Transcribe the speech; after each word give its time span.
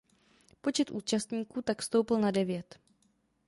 Počet 0.61 0.91
účastníků 0.91 1.61
tak 1.61 1.81
stoupl 1.83 2.17
na 2.17 2.31
devět. 2.31 2.79